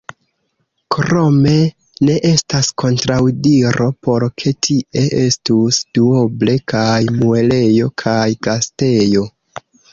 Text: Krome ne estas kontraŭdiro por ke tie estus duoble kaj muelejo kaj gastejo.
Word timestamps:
Krome 0.93 1.51
ne 2.09 2.15
estas 2.29 2.69
kontraŭdiro 2.83 3.89
por 4.09 4.25
ke 4.43 4.55
tie 4.69 5.05
estus 5.27 5.81
duoble 6.01 6.59
kaj 6.77 6.99
muelejo 7.21 7.95
kaj 8.07 8.21
gastejo. 8.49 9.31